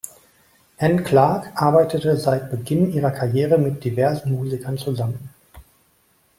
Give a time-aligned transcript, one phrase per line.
[0.79, 5.29] Anne Clark arbeitete seit Beginn ihrer Karriere mit diversen Musikern zusammen.